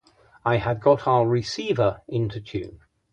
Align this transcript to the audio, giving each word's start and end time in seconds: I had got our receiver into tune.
I 0.43 0.57
had 0.57 0.81
got 0.81 1.05
our 1.05 1.27
receiver 1.27 2.01
into 2.07 2.41
tune. 2.41 2.79